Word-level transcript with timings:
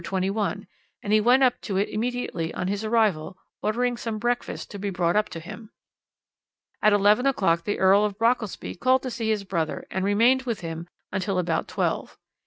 21, 0.03 0.65
and 1.03 1.13
he 1.13 1.21
went 1.21 1.43
up 1.43 1.61
to 1.61 1.77
it 1.77 1.87
immediately 1.89 2.51
on 2.55 2.67
his 2.67 2.83
arrival, 2.83 3.37
ordering 3.61 3.95
some 3.95 4.17
breakfast 4.17 4.71
to 4.71 4.79
be 4.79 4.89
brought 4.89 5.15
up 5.15 5.29
to 5.29 5.39
him. 5.39 5.69
"At 6.81 6.91
eleven 6.91 7.27
o'clock 7.27 7.65
the 7.65 7.77
Earl 7.77 8.03
of 8.03 8.17
Brockelsby 8.17 8.79
called 8.79 9.03
to 9.03 9.11
see 9.11 9.29
his 9.29 9.43
brother 9.43 9.85
and 9.91 10.03
remained 10.03 10.41
with 10.41 10.61
him 10.61 10.87
until 11.11 11.37
about 11.37 11.67
twelve. 11.67 12.17